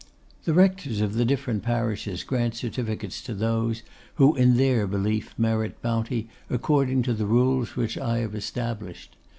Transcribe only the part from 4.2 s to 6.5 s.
in their belief merit bounty